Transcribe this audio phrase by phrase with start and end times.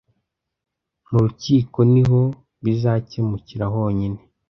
[1.09, 2.21] Mu rukiko niho
[2.63, 4.19] bizakemukira honyine.